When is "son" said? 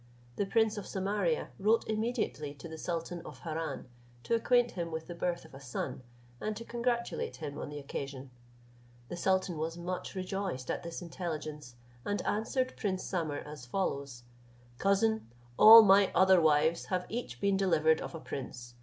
5.59-6.01